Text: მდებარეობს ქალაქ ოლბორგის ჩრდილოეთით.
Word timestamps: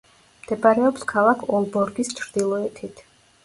მდებარეობს 0.45 1.05
ქალაქ 1.11 1.45
ოლბორგის 1.59 2.13
ჩრდილოეთით. 2.21 3.09